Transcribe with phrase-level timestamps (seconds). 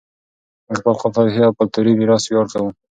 [0.67, 2.69] موږ په خپل تاریخي او کلتوري میراث ویاړ کوو.